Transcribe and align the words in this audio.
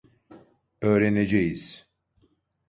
Öğreneceğiz. 0.81 1.85